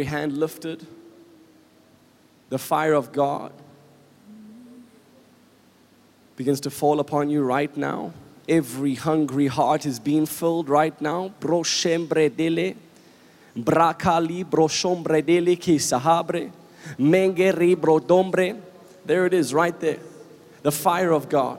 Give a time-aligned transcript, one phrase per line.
[0.00, 0.86] every hand lifted.
[2.48, 3.52] The fire of God
[6.36, 8.14] begins to fall upon you right now.
[8.48, 11.34] Every hungry heart is being filled right now.
[11.38, 12.76] Broshembre dele,
[13.54, 16.50] brakali broshombre dele ki sahabre,
[16.98, 18.58] mengeri brodombre.
[19.04, 20.00] There it is, right there.
[20.62, 21.58] The fire of God.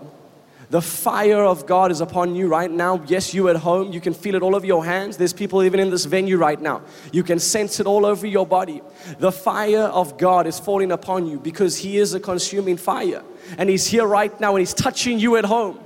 [0.71, 3.03] The fire of God is upon you right now.
[3.05, 5.17] Yes, you at home, you can feel it all over your hands.
[5.17, 6.81] There's people even in this venue right now.
[7.11, 8.81] You can sense it all over your body.
[9.19, 13.21] The fire of God is falling upon you because He is a consuming fire.
[13.57, 15.77] And He's here right now and He's touching you at home.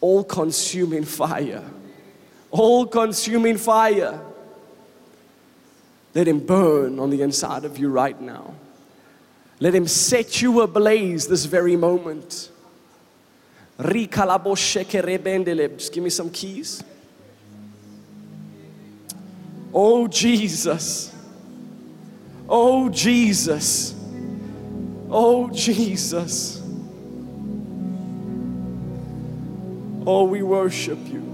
[0.00, 1.64] All consuming fire.
[2.50, 4.20] All consuming fire.
[6.12, 8.54] Let Him burn on the inside of you right now.
[9.60, 12.50] Let Him set you ablaze this very moment.
[15.76, 16.82] Just give me some keys.
[19.72, 21.14] Oh, Jesus.
[22.48, 23.94] Oh, Jesus.
[25.10, 26.62] Oh, Jesus.
[30.06, 31.24] Oh, we worship you.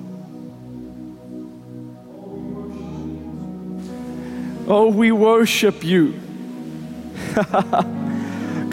[4.67, 6.21] Oh, we worship you.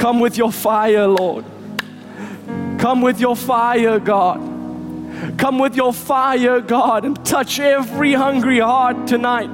[0.02, 1.46] Come with your fire, Lord.
[2.80, 4.40] Come with your fire, God.
[5.38, 9.52] Come with your fire, God, and touch every hungry heart tonight.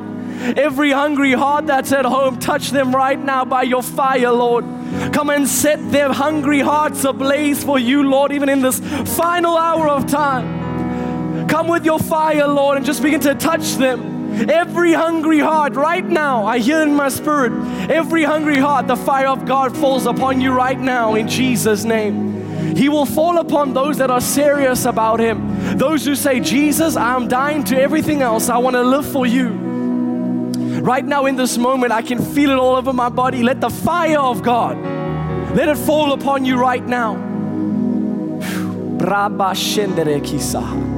[0.57, 4.63] Every hungry heart that's at home, touch them right now by your fire, Lord.
[5.11, 8.79] Come and set their hungry hearts ablaze for you, Lord, even in this
[9.17, 11.49] final hour of time.
[11.49, 14.16] Come with your fire, Lord, and just begin to touch them.
[14.49, 17.51] Every hungry heart right now, I hear in my spirit,
[17.89, 22.75] every hungry heart, the fire of God falls upon you right now in Jesus' name.
[22.75, 25.77] He will fall upon those that are serious about Him.
[25.77, 28.49] Those who say, Jesus, I'm dying to everything else.
[28.49, 29.49] I want to live for you.
[30.81, 33.41] Right now, in this moment, I can feel it all over my body.
[33.41, 34.77] Let the fire of God,
[35.55, 37.15] let it fall upon you right now.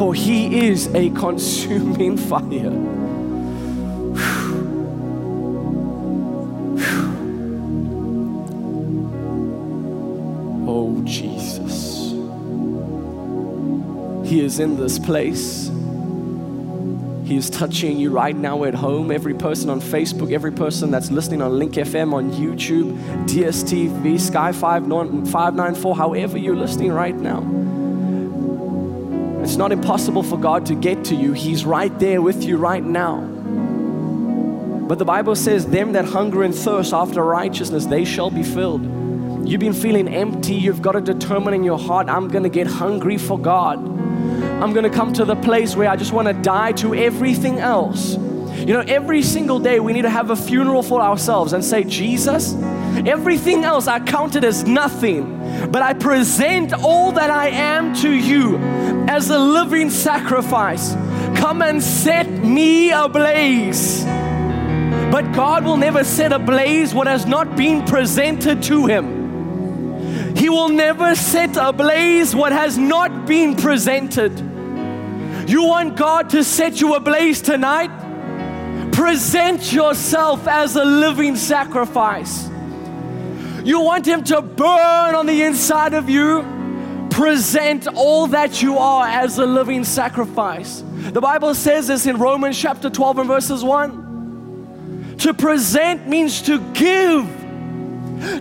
[0.00, 2.72] For He is a consuming fire.
[10.66, 12.12] Oh, Jesus.
[14.26, 15.70] He is in this place.
[17.26, 19.10] He is touching you right now at home.
[19.10, 24.52] Every person on Facebook, every person that's listening on Link FM, on YouTube, DSTV, Sky
[24.52, 27.79] 594, however you're listening right now.
[29.60, 31.34] Not impossible for God to get to you.
[31.34, 33.20] He's right there with you right now.
[34.88, 38.80] But the Bible says, Them that hunger and thirst after righteousness, they shall be filled.
[39.46, 40.54] You've been feeling empty.
[40.54, 43.80] You've got to determine in your heart, I'm going to get hungry for God.
[43.80, 47.58] I'm going to come to the place where I just want to die to everything
[47.58, 48.14] else.
[48.14, 51.84] You know, every single day we need to have a funeral for ourselves and say,
[51.84, 52.54] Jesus,
[53.06, 55.39] everything else I counted as nothing,
[55.70, 58.58] but I present all that I am to you
[59.08, 60.94] as a living sacrifice.
[61.36, 64.04] Come and set me ablaze.
[65.10, 70.36] But God will never set ablaze what has not been presented to Him.
[70.36, 74.38] He will never set ablaze what has not been presented.
[75.48, 77.90] You want God to set you ablaze tonight?
[78.92, 82.49] Present yourself as a living sacrifice.
[83.64, 86.60] You want Him to burn on the inside of you?
[87.10, 90.82] present all that you are as a living sacrifice.
[91.12, 95.16] The Bible says this in Romans chapter 12 and verses 1.
[95.18, 97.26] To present means to give,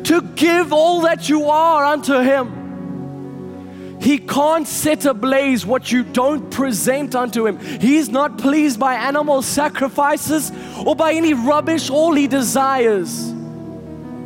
[0.06, 3.98] to give all that you are unto Him.
[4.00, 7.60] He can't set ablaze what you don't present unto Him.
[7.82, 10.54] He's not pleased by animal sacrifices
[10.86, 11.90] or by any rubbish.
[11.90, 13.34] All He desires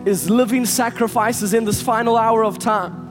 [0.05, 3.03] is living sacrifices in this final hour of time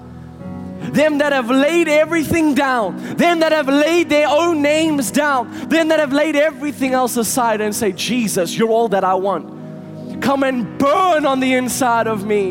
[0.90, 5.88] them that have laid everything down, them that have laid their own names down, them
[5.88, 10.20] that have laid everything else aside and say, Jesus, you're all that I want.
[10.22, 12.50] Come and burn on the inside of me.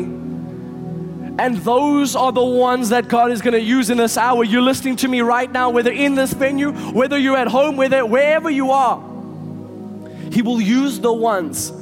[1.38, 4.44] And those are the ones that God is going to use in this hour.
[4.44, 8.04] You're listening to me right now, whether in this venue, whether you're at home, whether
[8.04, 9.02] wherever you are.
[10.30, 11.72] He will use the ones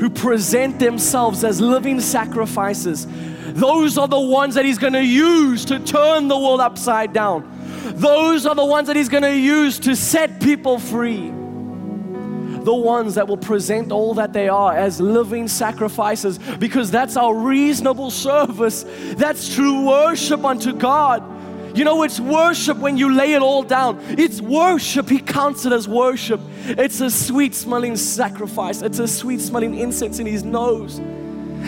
[0.00, 3.06] who present themselves as living sacrifices
[3.54, 7.48] those are the ones that He's going to use to turn the world upside down.
[7.96, 11.28] Those are the ones that He's going to use to set people free.
[11.28, 17.34] The ones that will present all that they are as living sacrifices because that's our
[17.34, 18.84] reasonable service.
[19.16, 21.29] That's true worship unto God.
[21.74, 23.98] You know, it's worship when you lay it all down.
[24.18, 25.08] It's worship.
[25.08, 26.40] He counts it as worship.
[26.66, 31.00] It's a sweet smelling sacrifice, it's a sweet smelling incense in His nose.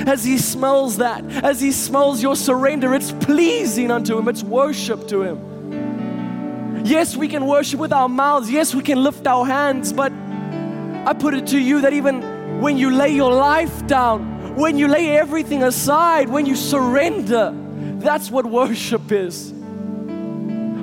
[0.07, 5.07] As He smells that, as He smells your surrender, it's pleasing unto Him, it's worship
[5.09, 6.85] to Him.
[6.85, 8.51] Yes, we can worship with our mouths.
[8.51, 12.77] Yes, we can lift our hands, but I put it to you that even when
[12.77, 17.55] you lay your life down, when you lay everything aside, when you surrender,
[17.99, 19.53] that's what worship is.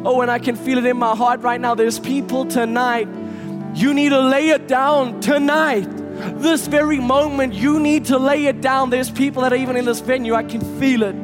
[0.06, 1.76] Oh, and I can feel it in my heart right now.
[1.76, 3.08] There's people tonight,
[3.76, 5.88] you need to lay it down tonight.
[6.42, 8.90] This very moment, you need to lay it down.
[8.90, 11.16] There's people that are even in this venue, I can feel it.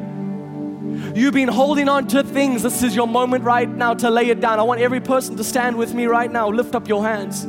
[1.14, 2.62] You've been holding on to things.
[2.62, 4.58] This is your moment right now to lay it down.
[4.58, 6.48] I want every person to stand with me right now.
[6.48, 7.44] Lift up your hands.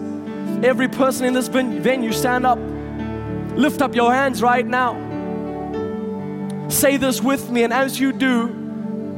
[0.66, 2.60] Every person in this venue, stand up.
[3.58, 4.96] Lift up your hands right now.
[6.70, 8.67] Say this with me, and as you do,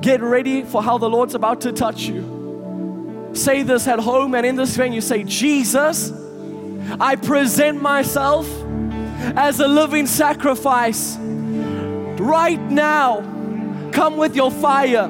[0.01, 3.31] Get ready for how the Lord's about to touch you.
[3.33, 5.01] Say this at home and in this venue.
[5.01, 6.11] Say, Jesus,
[6.99, 8.47] I present myself
[9.35, 11.17] as a living sacrifice.
[11.19, 13.21] Right now,
[13.91, 15.09] come with your fire.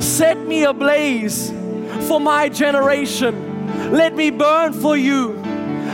[0.00, 1.50] Set me ablaze
[2.06, 3.92] for my generation.
[3.92, 5.32] Let me burn for you.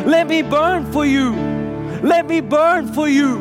[0.05, 1.33] Let me burn for you.
[2.03, 3.39] Let me burn for you.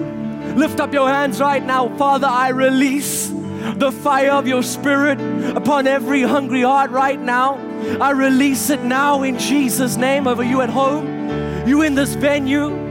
[0.56, 1.96] Lift up your hands right now.
[1.98, 3.32] Father, I release
[3.78, 5.20] the fire of your spirit
[5.56, 7.56] upon every hungry heart right now.
[8.00, 12.88] I release it now in Jesus' name over you at home, you in this venue.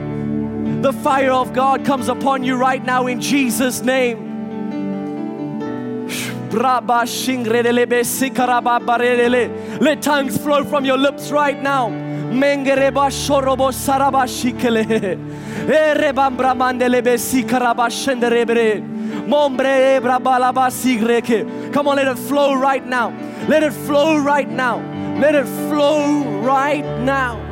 [0.82, 4.26] The fire of God comes upon you right now in Jesus' name.
[9.80, 11.90] Let tongues flow from your lips right now.
[11.90, 13.10] Mengereba.
[21.72, 23.10] Come on, let it flow right now.
[23.48, 24.78] Let it flow right now.
[25.20, 27.42] Let it flow right now.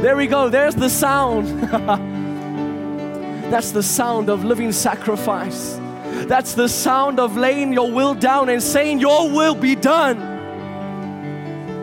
[0.00, 0.48] There we go.
[0.48, 1.46] There's the sound.
[3.50, 5.78] That's the sound of living sacrifice.
[6.26, 10.20] That's the sound of laying your will down and saying, Your will be done.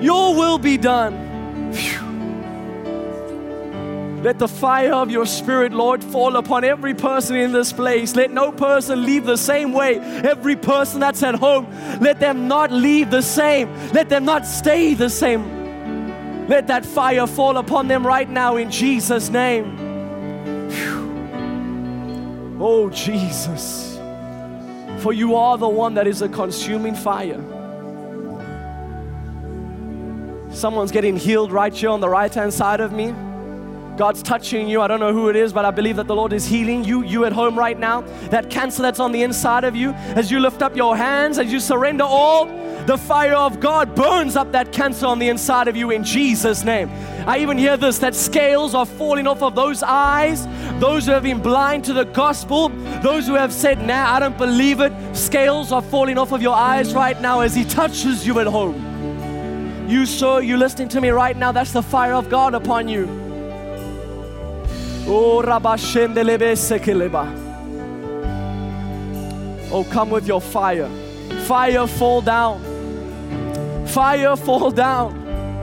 [0.02, 1.72] Your will be done.
[1.74, 2.13] Phew.
[4.24, 8.16] Let the fire of your spirit, Lord, fall upon every person in this place.
[8.16, 10.00] Let no person leave the same way.
[10.00, 11.68] Every person that's at home,
[12.00, 13.68] let them not leave the same.
[13.92, 16.48] Let them not stay the same.
[16.48, 19.78] Let that fire fall upon them right now in Jesus' name.
[22.62, 24.00] Oh, Jesus.
[25.00, 27.44] For you are the one that is a consuming fire.
[30.54, 33.14] Someone's getting healed right here on the right hand side of me.
[33.98, 34.82] God's touching you.
[34.82, 37.04] I don't know who it is, but I believe that the Lord is healing you,
[37.04, 38.02] you at home right now.
[38.30, 41.52] That cancer that's on the inside of you, as you lift up your hands, as
[41.52, 42.46] you surrender all,
[42.86, 46.64] the fire of God burns up that cancer on the inside of you in Jesus'
[46.64, 46.90] name.
[47.26, 50.46] I even hear this that scales are falling off of those eyes,
[50.80, 52.70] those who have been blind to the gospel,
[53.02, 54.92] those who have said, Nah, I don't believe it.
[55.16, 59.88] Scales are falling off of your eyes right now as He touches you at home.
[59.88, 63.23] You, sir, you listening to me right now, that's the fire of God upon you.
[69.72, 70.90] Oh, come with your fire.
[71.46, 72.62] Fire fall down.
[73.88, 75.12] Fire fall down.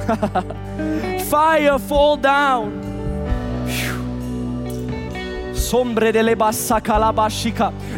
[1.31, 2.81] fire fall down.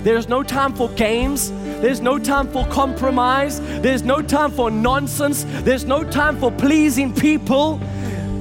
[0.05, 1.51] There's no time for games.
[1.81, 3.61] There's no time for compromise.
[3.81, 5.45] There's no time for nonsense.
[5.65, 7.81] There's no time for pleasing people.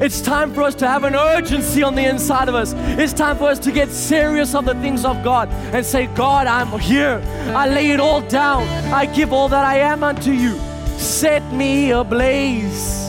[0.01, 2.73] It's time for us to have an urgency on the inside of us.
[2.97, 6.47] It's time for us to get serious on the things of God and say, God,
[6.47, 7.21] I'm here.
[7.55, 8.63] I lay it all down.
[8.91, 10.57] I give all that I am unto you.
[10.97, 13.07] Set me ablaze.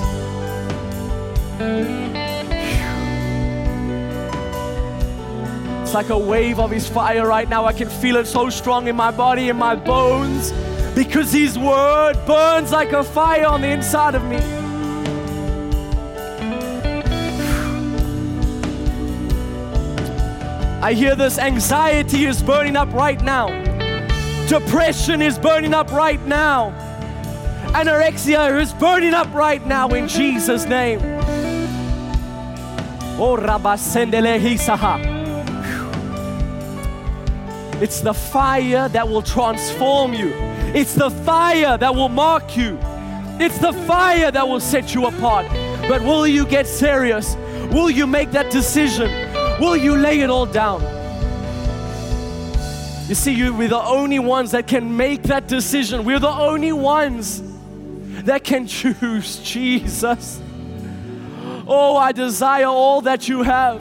[5.81, 7.65] It's like a wave of His fire right now.
[7.65, 10.53] I can feel it so strong in my body, in my bones,
[10.95, 14.62] because His word burns like a fire on the inside of me.
[20.83, 23.47] I hear this anxiety is burning up right now.
[24.49, 26.73] Depression is burning up right now.
[27.69, 30.99] Anorexia is burning up right now in Jesus' name.
[33.17, 33.37] Oh,
[37.81, 40.33] it's the fire that will transform you.
[40.75, 42.77] It's the fire that will mark you.
[43.39, 45.47] It's the fire that will set you apart.
[45.89, 47.37] But will you get serious?
[47.71, 49.22] Will you make that decision?
[49.62, 50.81] Will you lay it all down?
[53.09, 56.04] You see, you, we're the only ones that can make that decision.
[56.04, 57.40] We're the only ones
[58.25, 60.42] that can choose Jesus.
[61.69, 63.81] Oh, I desire all that you have.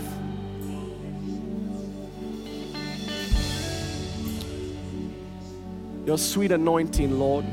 [6.05, 7.45] Your sweet anointing, Lord.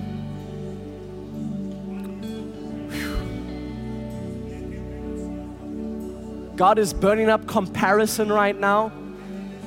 [6.59, 8.91] God is burning up comparison right now.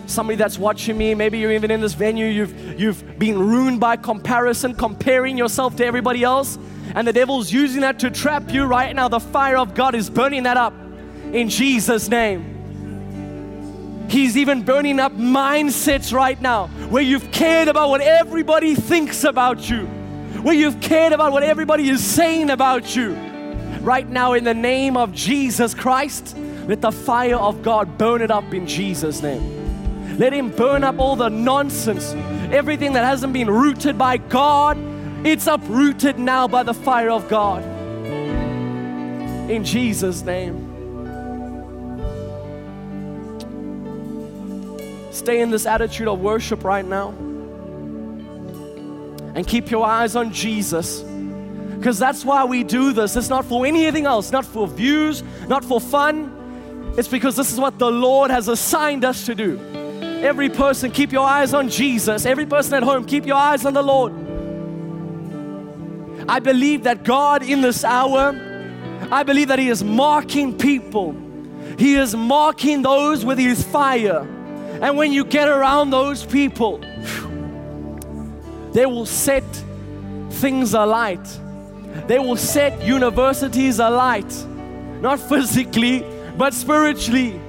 [0.08, 3.96] Somebody that's watching me, maybe you're even in this venue, you've, you've been ruined by
[3.96, 6.60] comparison, comparing yourself to everybody else,
[6.94, 9.08] and the devil's using that to trap you right now.
[9.08, 10.74] The fire of God is burning that up
[11.32, 14.10] in Jesus' name.
[14.10, 19.70] He's even burning up mindsets right now where you've cared about what everybody thinks about
[19.70, 19.86] you,
[20.42, 23.14] where you've cared about what everybody is saying about you.
[23.80, 26.36] Right now, in the name of Jesus Christ,
[26.68, 30.18] let the fire of God burn it up in Jesus' name.
[30.18, 32.14] Let Him burn up all the nonsense,
[32.54, 34.78] everything that hasn't been rooted by God.
[35.26, 37.64] It's uprooted now by the fire of God.
[39.50, 40.68] In Jesus' name.
[45.12, 47.10] Stay in this attitude of worship right now.
[49.34, 51.02] And keep your eyes on Jesus.
[51.02, 53.16] Because that's why we do this.
[53.16, 56.38] It's not for anything else, not for views, not for fun.
[56.98, 59.60] It's because this is what the Lord has assigned us to do.
[60.22, 62.26] Every person, keep your eyes on Jesus.
[62.26, 64.14] Every person at home, keep your eyes on the Lord.
[66.28, 68.30] I believe that God in this hour,
[69.12, 71.16] I believe that He is marking people.
[71.78, 74.20] He is marking those with His fire.
[74.82, 76.80] And when you get around those people,
[78.74, 79.44] they will set
[80.30, 81.26] things alight.
[82.08, 84.32] They will set universities alight.
[85.02, 86.04] Not physically,
[86.38, 87.40] but spiritually.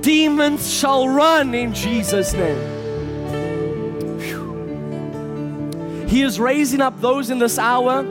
[0.00, 2.78] Demons shall run in Jesus' name.
[6.08, 8.02] He is raising up those in this hour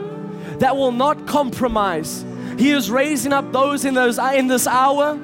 [0.58, 2.24] that will not compromise.
[2.58, 5.16] He is raising up those in, those, in this hour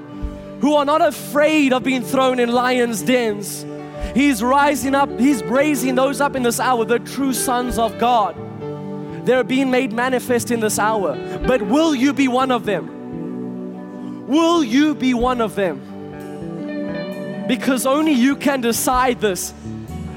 [0.61, 3.65] who are not afraid of being thrown in lions' dens.
[4.15, 8.35] He's rising up, He's raising those up in this hour, the true sons of God.
[9.27, 11.17] They're being made manifest in this hour.
[11.47, 12.96] But will you be one of them?
[14.27, 15.81] Will you be one of them?
[17.47, 19.55] Because only you can decide this.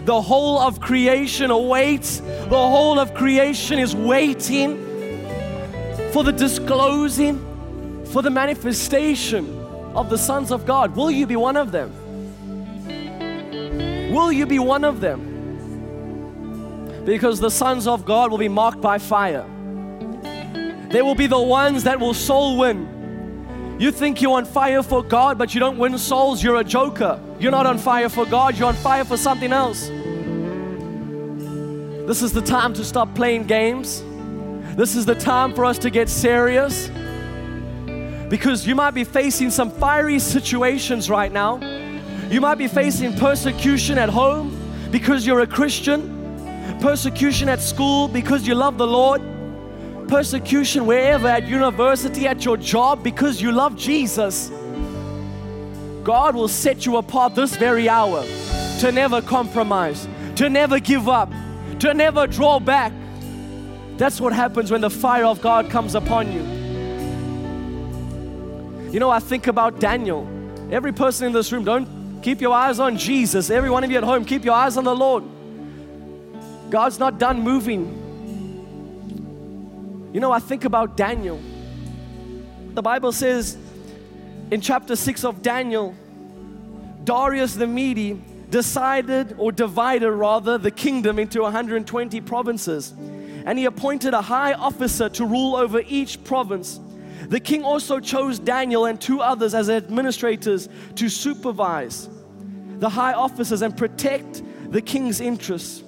[0.06, 4.78] The whole of creation awaits, the whole of creation is waiting
[6.12, 7.38] for the disclosing,
[8.06, 9.46] for the manifestation
[9.94, 10.96] of the sons of God.
[10.96, 11.94] Will you be one of them?
[14.12, 15.28] Will you be one of them?
[17.06, 19.46] Because the sons of God will be marked by fire.
[20.90, 22.99] They will be the ones that will soul win.
[23.80, 27.18] You think you're on fire for God, but you don't win souls, you're a joker.
[27.40, 29.88] You're not on fire for God, you're on fire for something else.
[32.06, 34.04] This is the time to stop playing games.
[34.76, 36.90] This is the time for us to get serious.
[38.30, 41.62] Because you might be facing some fiery situations right now.
[42.30, 44.60] You might be facing persecution at home
[44.92, 49.22] because you're a Christian, persecution at school because you love the Lord,
[50.10, 54.50] persecution wherever, at university, at your job because you love Jesus.
[56.04, 58.24] God will set you apart this very hour
[58.80, 61.32] to never compromise, to never give up,
[61.80, 62.92] to never draw back.
[63.98, 66.42] That's what happens when the fire of God comes upon you.
[68.92, 70.28] You know, I think about Daniel.
[70.72, 73.52] Every person in this room, don't keep your eyes on Jesus.
[73.52, 75.24] Every one of you at home, keep your eyes on the Lord.
[76.72, 78.09] God's not done moving.
[80.12, 81.40] You know, I think about Daniel.
[82.74, 83.58] The Bible says
[84.52, 85.96] in chapter 6 of Daniel,
[87.04, 92.94] Darius the Mede decided or divided rather the kingdom into 120 provinces.
[93.46, 96.80] And he appointed a high officer to rule over each province.
[97.28, 102.10] The king also chose Daniel and two others as administrators to supervise
[102.80, 105.84] the high officers and protect the king's interests.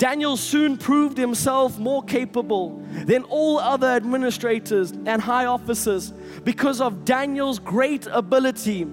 [0.00, 7.04] Daniel soon proved himself more capable than all other administrators and high officers because of
[7.04, 8.86] Daniel's great ability.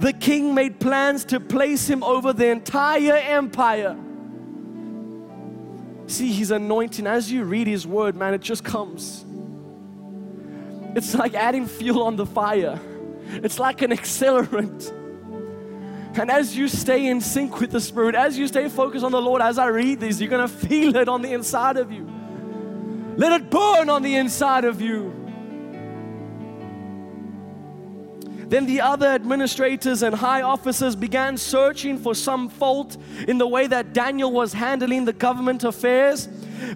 [0.00, 3.96] The king made plans to place him over the entire empire.
[6.08, 9.24] See, his anointing, as you read his word, man, it just comes.
[10.96, 12.80] It's like adding fuel on the fire,
[13.28, 14.92] it's like an accelerant.
[16.18, 19.20] And as you stay in sync with the Spirit, as you stay focused on the
[19.20, 22.10] Lord, as I read these, you're going to feel it on the inside of you.
[23.16, 25.14] Let it burn on the inside of you.
[28.48, 32.96] Then the other administrators and high officers began searching for some fault
[33.28, 36.28] in the way that Daniel was handling the government affairs.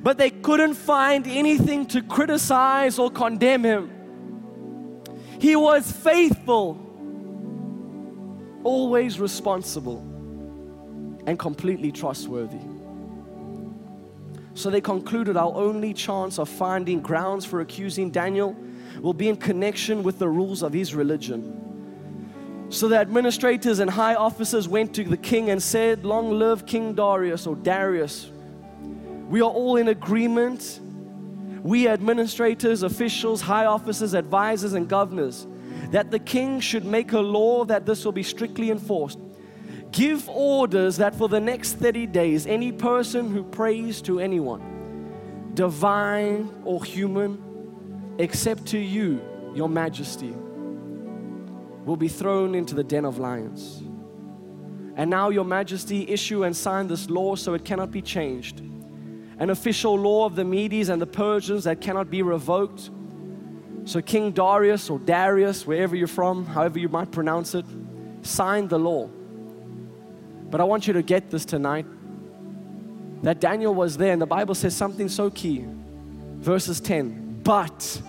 [0.03, 3.91] but they couldn't find anything to criticize or condemn him.
[5.39, 6.92] He was faithful,
[8.65, 9.99] always responsible,
[11.27, 12.61] and completely trustworthy.
[14.55, 18.57] So they concluded our only chance of finding grounds for accusing Daniel
[19.01, 21.59] will be in connection with the rules of his religion.
[22.69, 26.95] So the administrators and high officers went to the king and said, Long live King
[26.95, 28.31] Darius or Darius.
[29.29, 30.81] We are all in agreement.
[31.63, 35.47] We administrators, officials, high officers, advisors, and governors,
[35.93, 39.19] that the king should make a law that this will be strictly enforced
[39.93, 46.53] give orders that for the next 30 days, any person who prays to anyone, divine
[46.65, 49.21] or human, except to you,
[49.55, 50.35] your majesty,
[51.85, 53.83] will be thrown into the den of lions.
[54.95, 58.61] And now, your majesty, issue and sign this law so it cannot be changed.
[59.39, 62.91] An official law of the Medes and the Persians that cannot be revoked.
[63.85, 67.65] So, King Darius or Darius, wherever you're from, however you might pronounce it,
[68.23, 69.09] signed the law.
[70.51, 71.87] But I want you to get this tonight
[73.23, 75.65] that Daniel was there, and the Bible says something so key.
[76.37, 78.03] Verses 10 But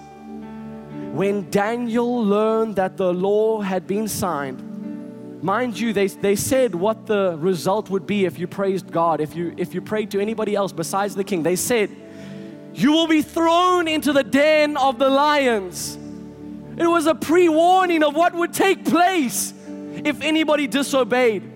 [1.14, 7.06] when Daniel learned that the law had been signed, mind you, they, they said what
[7.06, 10.56] the result would be if you praised God, if you, if you prayed to anybody
[10.56, 11.44] else besides the king.
[11.44, 11.90] They said,
[12.74, 15.98] You will be thrown into the den of the lions.
[16.78, 21.54] It was a pre warning of what would take place if anybody disobeyed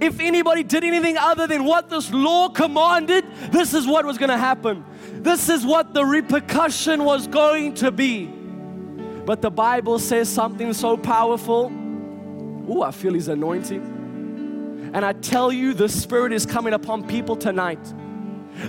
[0.00, 4.28] if anybody did anything other than what this law commanded, this is what was going
[4.28, 4.84] to happen.
[5.22, 8.26] This is what the repercussion was going to be.
[8.26, 11.72] But the Bible says something so powerful.
[12.68, 14.90] Oh, I feel His anointing.
[14.92, 17.80] And I tell you, the Spirit is coming upon people tonight.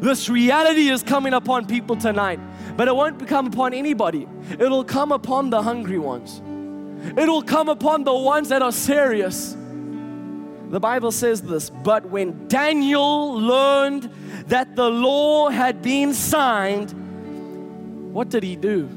[0.02, 2.40] This reality is coming upon people tonight.
[2.76, 6.42] But it won't come upon anybody, it'll come upon the hungry ones.
[7.18, 9.56] It'll come upon the ones that are serious.
[10.70, 14.12] The Bible says this, but when Daniel learned
[14.48, 16.92] that the law had been signed,
[18.14, 18.88] what did he do?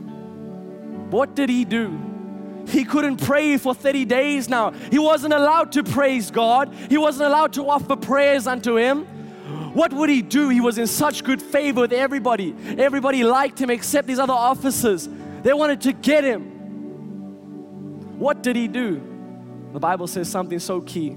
[1.11, 1.99] What did he do?
[2.67, 4.71] He couldn't pray for 30 days now.
[4.91, 6.75] He wasn't allowed to praise God.
[6.89, 9.07] He wasn't allowed to offer prayers unto him.
[9.73, 10.49] What would he do?
[10.49, 12.55] He was in such good favor with everybody.
[12.77, 15.09] Everybody liked him except these other officers.
[15.43, 18.19] They wanted to get him.
[18.19, 19.01] What did he do?
[19.73, 21.17] The Bible says something so key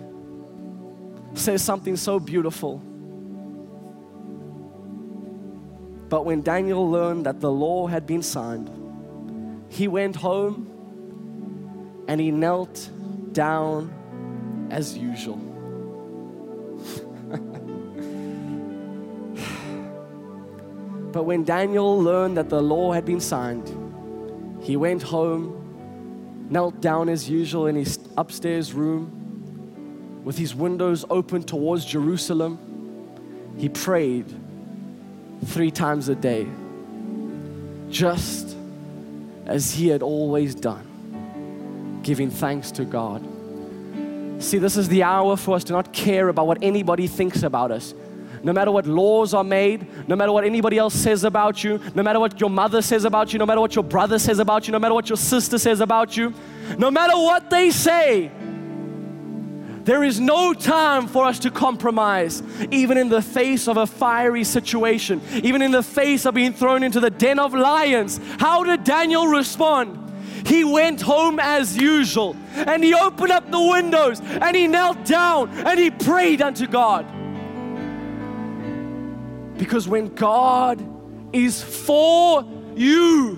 [1.36, 2.78] says something so beautiful.
[6.10, 8.70] But when Daniel learned that the law had been signed,
[9.70, 10.70] he went home
[12.08, 12.90] and he knelt
[13.32, 15.53] down as usual.
[21.14, 23.70] But when Daniel learned that the law had been signed,
[24.62, 29.20] he went home, knelt down as usual in his upstairs room
[30.24, 32.58] with his windows open towards Jerusalem,
[33.58, 34.26] he prayed
[35.46, 36.48] three times a day,
[37.90, 38.56] just
[39.46, 43.22] as he had always done, giving thanks to God.
[44.40, 47.72] See, this is the hour for us to not care about what anybody thinks about
[47.72, 47.94] us.
[48.44, 52.04] No matter what laws are made, no matter what anybody else says about you, no
[52.04, 54.74] matter what your mother says about you, no matter what your brother says about you,
[54.74, 56.34] no matter what your sister says about you,
[56.78, 58.30] no matter what they say,
[59.86, 64.44] there is no time for us to compromise, even in the face of a fiery
[64.44, 68.20] situation, even in the face of being thrown into the den of lions.
[68.40, 70.00] How did Daniel respond?
[70.46, 75.50] He went home as usual and he opened up the windows and he knelt down
[75.50, 77.06] and he prayed unto God.
[79.58, 80.84] Because when God
[81.34, 83.36] is for you,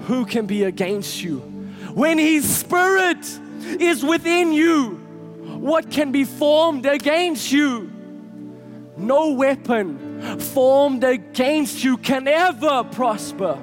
[0.00, 1.38] who can be against you?
[1.94, 3.24] When His Spirit
[3.80, 5.00] is within you,
[5.58, 7.90] what can be formed against you?
[8.96, 13.58] No weapon formed against you can ever prosper.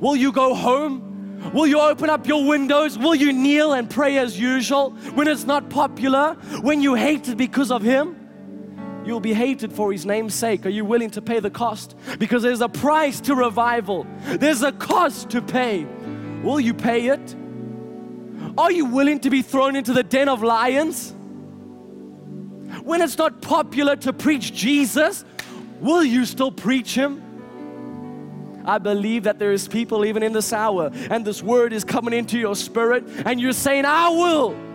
[0.00, 1.04] Will you go home?
[1.52, 2.98] Will you open up your windows?
[2.98, 6.34] Will you kneel and pray as usual when it's not popular?
[6.60, 8.17] When you hate it because of Him?
[9.08, 10.66] You'll be hated for His name's sake.
[10.66, 11.96] Are you willing to pay the cost?
[12.18, 15.86] Because there's a price to revival, there's a cost to pay.
[16.42, 17.34] Will you pay it?
[18.58, 21.14] Are you willing to be thrown into the den of lions?
[22.82, 25.24] When it's not popular to preach Jesus,
[25.80, 27.22] will you still preach Him?
[28.66, 32.12] I believe that there is people even in this hour, and this word is coming
[32.12, 34.67] into your spirit, and you're saying, I will.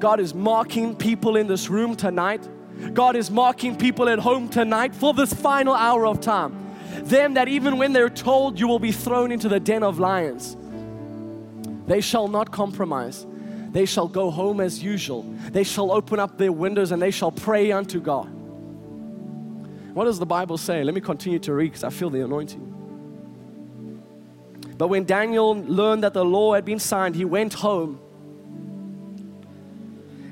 [0.00, 2.48] God is marking people in this room tonight
[2.94, 6.56] God is marking people at home tonight for this final hour of time.
[7.02, 10.56] Them that even when they're told you will be thrown into the den of lions,
[11.86, 13.26] they shall not compromise.
[13.70, 15.22] They shall go home as usual.
[15.50, 18.28] They shall open up their windows and they shall pray unto God.
[19.94, 20.82] What does the Bible say?
[20.82, 22.66] Let me continue to read because I feel the anointing.
[24.76, 28.00] But when Daniel learned that the law had been signed, he went home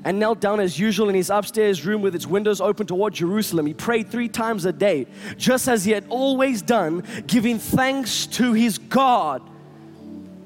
[0.03, 3.65] and knelt down as usual in his upstairs room with its windows open toward Jerusalem.
[3.65, 5.07] He prayed three times a day,
[5.37, 9.41] just as he had always done, giving thanks to his God.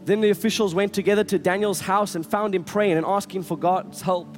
[0.05, 3.57] Then the officials went together to Daniel's house and found him praying and asking for
[3.57, 4.37] God's help.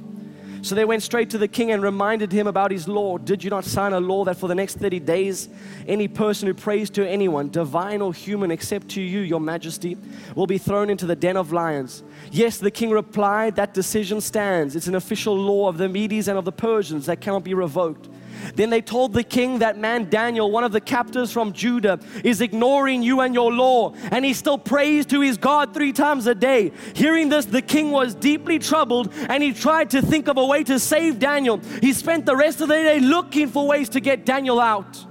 [0.66, 3.18] So they went straight to the king and reminded him about his law.
[3.18, 5.48] Did you not sign a law that for the next 30 days,
[5.86, 9.96] any person who prays to anyone, divine or human, except to you, your majesty,
[10.34, 12.02] will be thrown into the den of lions?
[12.32, 14.74] Yes, the king replied, That decision stands.
[14.74, 18.08] It's an official law of the Medes and of the Persians that cannot be revoked.
[18.54, 22.40] Then they told the king that man Daniel, one of the captives from Judah, is
[22.40, 26.34] ignoring you and your law, and he still prays to his God three times a
[26.34, 26.72] day.
[26.94, 30.64] Hearing this, the king was deeply troubled and he tried to think of a way
[30.64, 31.60] to save Daniel.
[31.80, 35.04] He spent the rest of the day looking for ways to get Daniel out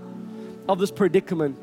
[0.67, 1.57] of this predicament.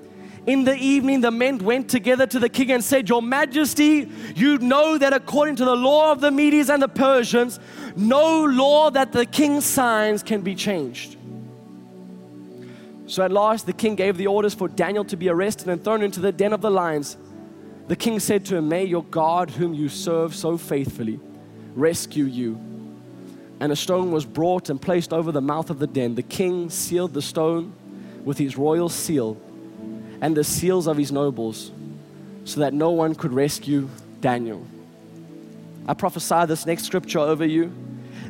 [0.45, 4.59] In the evening, the men went together to the king and said, Your Majesty, you
[4.59, 7.61] know that according to the law of the Medes and the Persians,
[7.95, 11.17] no law that the king signs can be changed.
[13.13, 16.01] So at last the king gave the orders for Daniel to be arrested and thrown
[16.01, 17.19] into the den of the lions.
[17.87, 21.21] The king said to him, May your God, whom you serve so faithfully,
[21.75, 22.59] rescue you.
[23.61, 26.15] And a stone was brought and placed over the mouth of the den.
[26.15, 27.75] The king sealed the stone
[28.25, 29.37] with his royal seal
[30.23, 31.71] and the seals of his nobles,
[32.47, 33.91] so that no one could rescue
[34.23, 34.67] Daniel.
[35.87, 37.75] I prophesy this next scripture over you.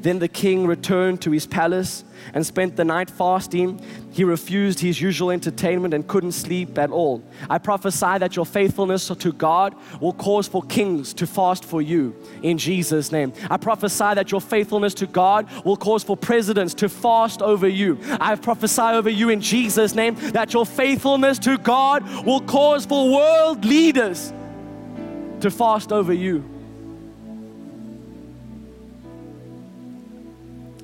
[0.03, 3.81] Then the king returned to his palace and spent the night fasting.
[4.11, 7.23] He refused his usual entertainment and couldn't sleep at all.
[7.49, 12.17] I prophesy that your faithfulness to God will cause for kings to fast for you
[12.43, 13.33] in Jesus' name.
[13.49, 17.99] I prophesy that your faithfulness to God will cause for presidents to fast over you.
[18.21, 23.13] I prophesy over you in Jesus' name that your faithfulness to God will cause for
[23.13, 24.33] world leaders
[25.41, 26.52] to fast over you.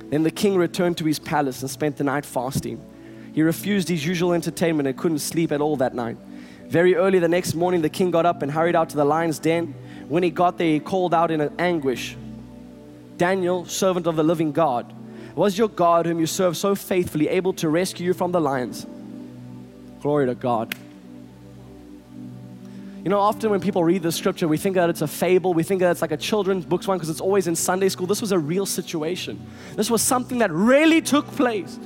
[0.09, 2.83] Then the king returned to his palace and spent the night fasting.
[3.33, 6.17] He refused his usual entertainment and couldn't sleep at all that night.
[6.67, 9.39] Very early the next morning, the king got up and hurried out to the lion's
[9.39, 9.73] den.
[10.07, 12.17] When he got there, he called out in anguish
[13.17, 14.93] Daniel, servant of the living God,
[15.35, 18.85] was your God, whom you serve so faithfully, able to rescue you from the lions?
[20.01, 20.75] Glory to God.
[23.03, 25.53] You know, often when people read the scripture, we think that it's a fable.
[25.53, 28.07] We think that it's like a children's books one because it's always in Sunday school.
[28.07, 29.39] This was a real situation.
[29.75, 31.79] This was something that really took place.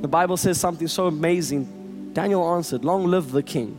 [0.00, 2.12] The Bible says something so amazing.
[2.12, 3.76] Daniel answered, Long live the king.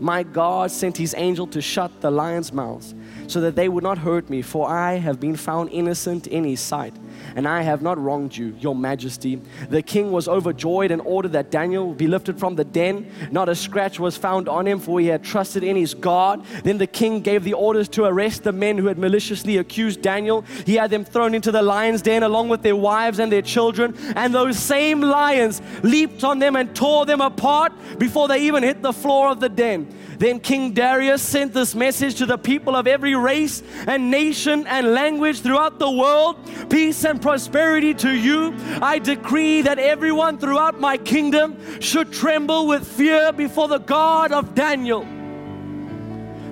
[0.00, 2.94] My God sent his angel to shut the lions' mouths
[3.26, 6.60] so that they would not hurt me, for I have been found innocent in his
[6.60, 6.94] sight
[7.36, 9.40] and I have not wronged you, your majesty.
[9.68, 13.10] The king was overjoyed and ordered that Daniel be lifted from the den.
[13.30, 16.44] Not a scratch was found on him, for he had trusted in his God.
[16.62, 20.44] Then the king gave the orders to arrest the men who had maliciously accused Daniel.
[20.66, 23.96] He had them thrown into the lion's den along with their wives and their children,
[24.16, 28.82] and those same lions leaped on them and tore them apart before they even hit
[28.82, 29.83] the floor of the den.
[30.18, 34.94] Then King Darius sent this message to the people of every race and nation and
[34.94, 36.36] language throughout the world
[36.70, 38.54] Peace and prosperity to you.
[38.80, 44.54] I decree that everyone throughout my kingdom should tremble with fear before the God of
[44.54, 45.06] Daniel.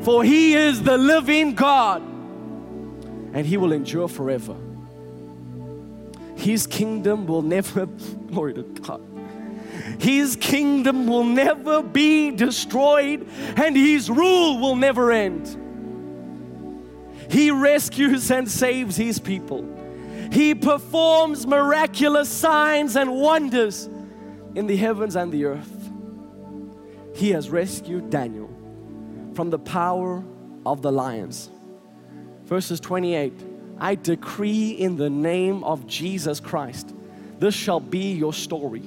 [0.03, 2.03] For he is the living God
[3.33, 4.57] and he will endure forever.
[6.37, 7.87] His kingdom will never,
[8.31, 9.01] glory to God
[9.99, 13.27] his kingdom will never be destroyed
[13.57, 15.59] and His rule will never end.
[17.31, 19.69] He rescues and saves His people.
[20.31, 23.89] He performs miraculous signs and wonders
[24.55, 25.91] in the heavens and the earth.
[27.15, 28.51] He has rescued Daniel
[29.35, 30.25] from the power
[30.65, 31.51] of the lions.
[32.45, 33.33] Verses 28
[33.79, 36.95] I decree in the name of Jesus Christ,
[37.39, 38.83] this shall be your story.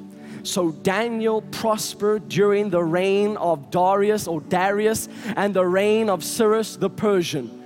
[0.46, 6.76] So Daniel prospered during the reign of Darius or Darius and the reign of Cyrus
[6.76, 7.64] the Persian.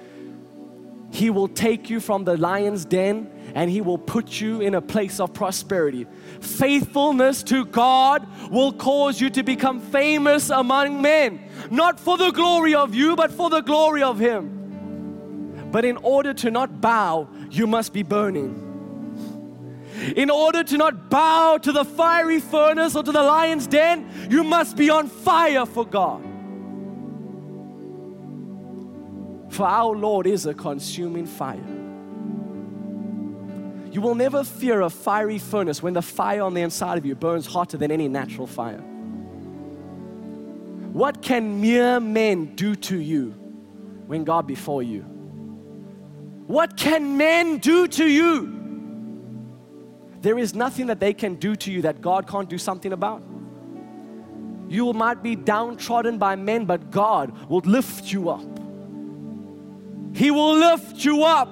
[1.12, 4.82] He will take you from the lion's den and He will put you in a
[4.82, 6.08] place of prosperity.
[6.40, 12.76] Faithfulness to God will cause you to become famous among men, not for the glory
[12.76, 15.70] of you, but for the glory of Him.
[15.72, 18.69] But in order to not bow, you must be burning.
[20.16, 24.44] In order to not bow to the fiery furnace or to the lion's den, you
[24.44, 26.24] must be on fire for God.
[29.50, 31.60] For our Lord is a consuming fire.
[33.92, 37.16] You will never fear a fiery furnace when the fire on the inside of you
[37.16, 38.84] burns hotter than any natural fire.
[40.94, 43.32] What can mere men do to you
[44.08, 45.02] when God before you?
[46.48, 48.59] What can men do to you?
[50.22, 53.24] There is nothing that they can do to you that God can't do something about.
[54.68, 58.46] You might be downtrodden by men, but God will lift you up.
[60.14, 61.50] He will lift you up.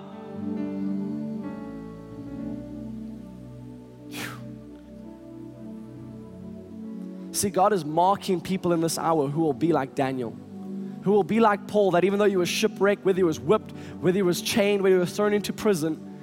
[7.31, 10.35] See, God is marking people in this hour who will be like Daniel,
[11.03, 13.71] who will be like Paul, that even though he was shipwrecked, whether he was whipped,
[14.01, 16.16] whether he was chained, whether he was thrown into prison,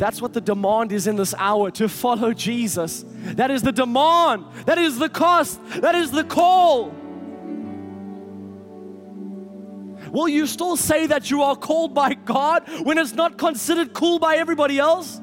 [0.00, 3.04] that's what the demand is in this hour to follow Jesus.
[3.36, 6.86] That is the demand, that is the cost, that is the call.
[10.10, 14.18] Will you still say that you are called by God when it's not considered cool
[14.18, 15.20] by everybody else?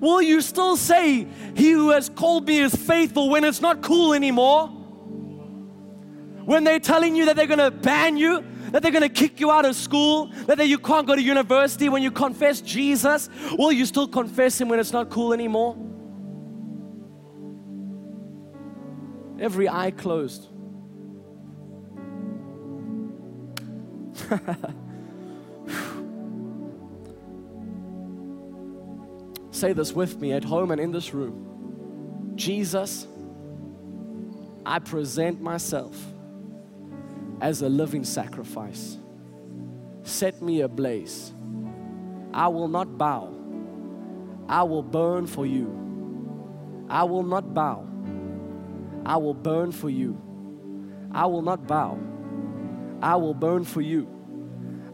[0.00, 4.14] Will you still say, He who has called me is faithful when it's not cool
[4.14, 4.68] anymore?
[6.44, 9.64] When they're telling you that they're gonna ban you, that they're gonna kick you out
[9.64, 14.08] of school, that you can't go to university when you confess Jesus, will you still
[14.08, 15.76] confess Him when it's not cool anymore?
[19.38, 20.48] Every eye closed.
[29.50, 32.32] Say this with me at home and in this room.
[32.34, 33.06] Jesus,
[34.64, 35.96] I present myself
[37.40, 38.98] as a living sacrifice.
[40.02, 41.32] Set me ablaze.
[42.32, 43.32] I will not bow.
[44.48, 45.66] I will burn for you.
[46.88, 47.86] I will not bow.
[49.04, 50.20] I will burn for you.
[51.12, 51.98] I will not bow.
[53.02, 54.08] I will burn for you.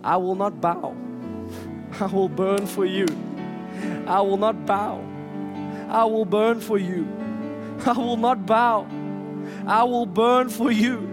[0.02, 0.96] I will not bow.
[2.00, 3.06] I will burn for you.
[4.06, 5.04] I will not bow.
[5.88, 7.06] I will burn for you.
[7.84, 8.86] I will not bow.
[9.66, 11.11] I will burn for you.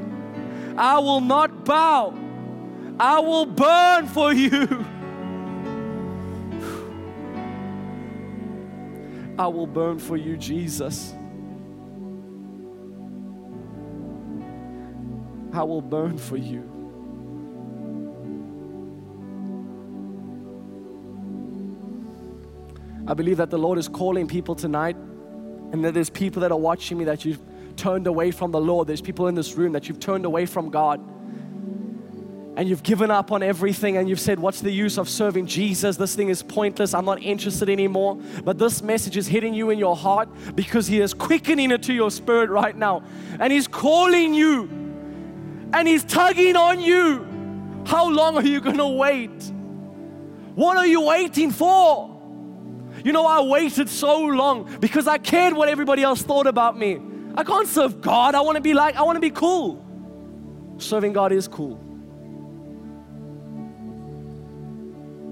[0.80, 2.18] I will not bow.
[2.98, 4.86] I will burn for you.
[9.38, 11.14] I will burn for you, Jesus.
[15.52, 16.64] I will burn for you.
[23.06, 24.96] I believe that the Lord is calling people tonight,
[25.74, 27.40] and that there's people that are watching me that you've
[27.80, 28.88] turned away from the Lord.
[28.88, 31.00] There's people in this room that you've turned away from God.
[32.58, 35.96] And you've given up on everything, and you've said, What's the use of serving Jesus?
[35.96, 36.94] This thing is pointless.
[36.94, 38.20] I'm not interested anymore.
[38.44, 41.94] But this message is hitting you in your heart because He is quickening it to
[41.94, 43.04] your spirit right now.
[43.40, 44.64] And He's calling you,
[45.72, 47.26] and He's tugging on you.
[47.86, 49.54] How long are you going to wait?
[50.56, 52.20] What are you waiting for?
[53.06, 57.00] You know, I waited so long because I cared what everybody else thought about me.
[57.40, 58.36] I can't serve God.
[58.36, 59.86] I want to be like, I want to be cool.
[60.78, 61.76] Serving God is cool.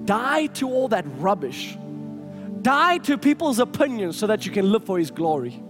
[0.06, 1.78] Die to all that rubbish.
[2.62, 5.62] Die to people's opinions so that you can live for His glory.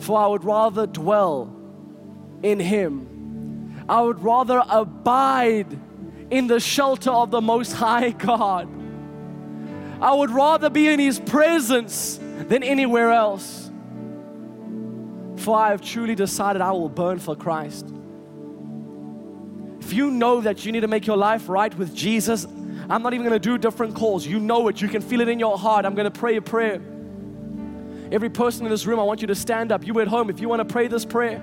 [0.00, 1.56] For I would rather dwell
[2.42, 5.78] in Him, I would rather abide
[6.30, 8.68] in the shelter of the Most High God
[10.02, 13.61] I would rather be in His presence than anywhere else.
[15.42, 17.92] For I have truly decided I will burn for Christ.
[19.80, 22.46] If you know that you need to make your life right with Jesus,
[22.88, 24.24] I'm not even going to do different calls.
[24.24, 25.84] You know it, you can feel it in your heart.
[25.84, 26.80] I'm going to pray a prayer.
[28.12, 29.84] Every person in this room, I want you to stand up.
[29.84, 31.42] You at home, if you want to pray this prayer,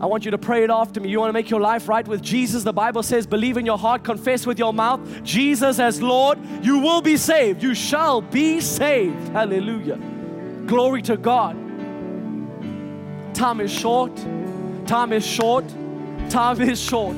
[0.00, 1.08] I want you to pray it after me.
[1.08, 2.62] You want to make your life right with Jesus?
[2.62, 6.38] The Bible says, believe in your heart, confess with your mouth Jesus as Lord.
[6.62, 7.64] You will be saved.
[7.64, 9.30] You shall be saved.
[9.30, 9.98] Hallelujah.
[10.66, 11.67] Glory to God.
[13.38, 14.16] Time is short.
[14.88, 15.64] Time is short.
[16.28, 17.16] Time is short.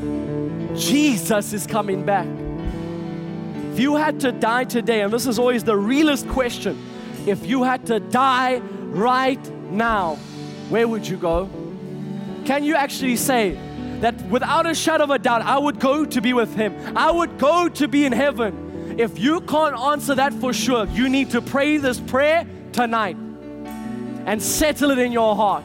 [0.76, 2.26] Jesus is coming back.
[3.72, 6.78] If you had to die today, and this is always the realest question,
[7.26, 10.16] if you had to die right now,
[10.68, 11.48] where would you go?
[12.44, 13.58] Can you actually say
[14.00, 16.76] that without a shadow of a doubt, I would go to be with Him?
[16.98, 18.98] I would go to be in heaven.
[18.98, 23.16] If you can't answer that for sure, you need to pray this prayer tonight
[24.26, 25.64] and settle it in your heart.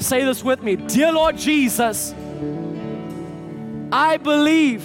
[0.00, 2.14] Say this with me Dear Lord Jesus,
[3.92, 4.84] I believe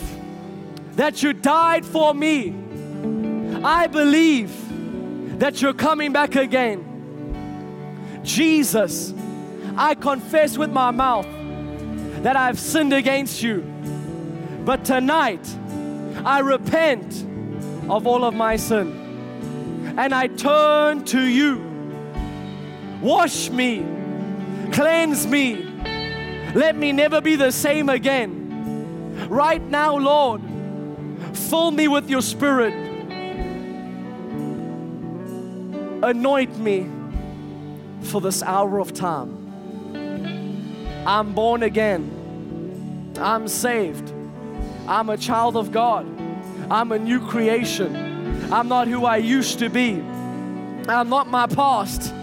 [0.97, 2.53] that you died for me.
[3.63, 4.51] I believe
[5.39, 8.21] that you're coming back again.
[8.23, 9.13] Jesus,
[9.77, 11.27] I confess with my mouth
[12.23, 13.61] that I've sinned against you.
[14.65, 15.47] But tonight,
[16.25, 17.25] I repent
[17.89, 21.61] of all of my sin and I turn to you.
[23.01, 23.85] Wash me,
[24.75, 25.63] cleanse me,
[26.53, 29.25] let me never be the same again.
[29.29, 30.41] Right now, Lord,
[31.33, 32.73] fill me with your spirit.
[36.03, 36.89] Anoint me
[38.01, 39.31] for this hour of time.
[41.07, 43.13] I'm born again.
[43.17, 44.11] I'm saved.
[44.87, 46.05] I'm a child of God.
[46.69, 48.51] I'm a new creation.
[48.51, 50.01] I'm not who I used to be.
[50.89, 52.13] I'm not my past.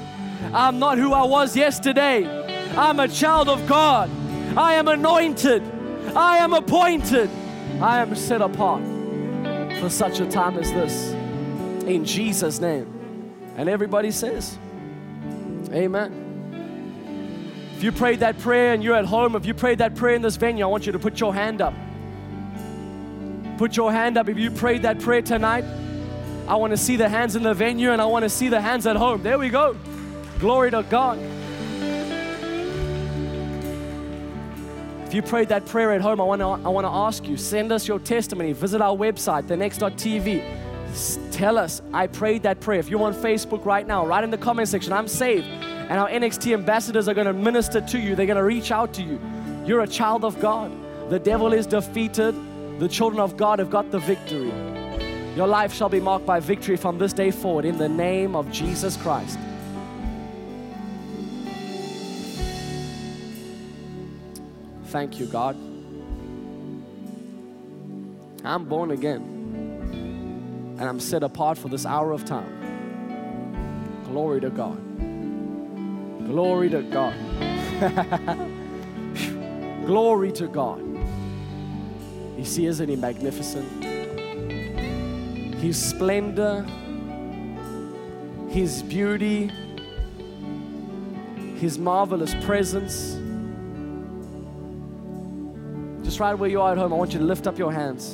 [0.53, 2.42] I'm not who I was yesterday.
[2.77, 4.11] I'm a child of God.
[4.57, 5.63] I am anointed.
[6.15, 7.29] I am appointed.
[7.81, 8.83] I am set apart
[9.79, 11.13] for such a time as this.
[11.87, 12.89] In Jesus' name.
[13.57, 14.59] And everybody says,
[15.71, 17.71] Amen.
[17.77, 20.23] If you prayed that prayer and you're at home, if you prayed that prayer in
[20.23, 21.75] this venue, I want you to put your hand up.
[23.59, 25.65] Put your hand up if you prayed that prayer tonight.
[26.49, 28.61] I want to see the hands in the venue and I want to see the
[28.61, 29.23] hands at home.
[29.23, 29.77] There we go.
[30.39, 31.19] Glory to God.
[35.13, 37.37] If you prayed that prayer at home, I want to, I want to ask you
[37.37, 38.55] send us your testimony.
[38.55, 41.31] Visit our website, thenext.tv.
[41.31, 42.81] Tell us, I prayed that prayer.
[42.81, 45.45] If you're on Facebook right now, write in the comment section, I'm saved.
[45.45, 48.95] And our NXT ambassadors are going to minister to you, they're going to reach out
[48.95, 49.21] to you.
[49.67, 50.73] You're a child of God.
[51.11, 52.35] The devil is defeated,
[52.81, 54.51] the children of God have got the victory.
[55.37, 58.51] Your life shall be marked by victory from this day forward in the name of
[58.51, 59.39] Jesus Christ.
[64.93, 65.57] Thank you, God.
[68.45, 69.23] I'm born again
[70.79, 74.05] and I'm set apart for this hour of time.
[74.05, 74.77] Glory to God.
[76.27, 77.15] Glory to God.
[79.87, 80.83] Glory to God.
[82.37, 83.85] You see, isn't He magnificent?
[85.55, 86.67] His splendor,
[88.51, 89.51] His beauty,
[91.57, 93.22] His marvelous presence.
[96.13, 98.13] Just right where you are at home, I want you to lift up your hands.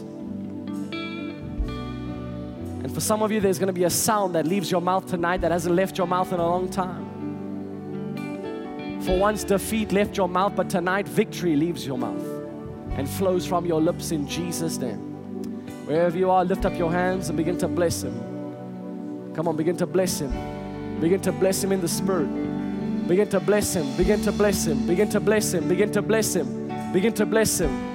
[2.85, 5.09] And for some of you, there's going to be a sound that leaves your mouth
[5.09, 7.05] tonight that hasn't left your mouth in a long time.
[9.03, 12.25] For once, defeat left your mouth, but tonight, victory leaves your mouth
[12.97, 15.01] and flows from your lips in Jesus' name.
[15.85, 18.15] Wherever you are, lift up your hands and begin to bless Him.
[19.35, 20.31] Come on, begin to bless Him.
[21.01, 22.29] Begin to bless Him in the Spirit.
[23.09, 23.93] Begin to bless Him.
[23.97, 24.87] Begin to bless Him.
[24.87, 25.67] Begin to bless Him.
[25.69, 26.93] Begin to bless Him.
[26.93, 27.88] Begin to bless Him.